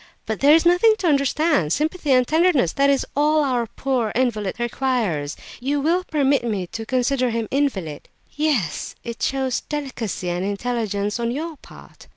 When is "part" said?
11.57-12.07